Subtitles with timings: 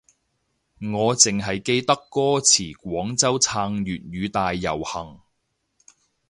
[0.79, 5.19] 我淨係記得歌詞廣州撐粵語大遊行